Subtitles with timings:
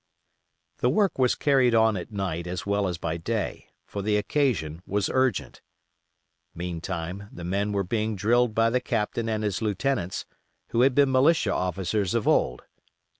[0.79, 4.81] The work was carried on at night as well as by day, for the occasion
[4.87, 5.61] was urgent.
[6.55, 10.25] Meantime the men were being drilled by the Captain and his lieutenants,
[10.69, 12.63] who had been militia officers of old.